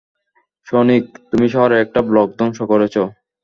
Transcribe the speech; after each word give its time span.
Sonic, 0.67 1.03
তুমি 1.29 1.47
শহরের 1.49 1.83
একটা 1.85 1.99
ব্লক 2.09 2.29
ধ্বংস 2.37 2.59
করেছ! 2.71 2.95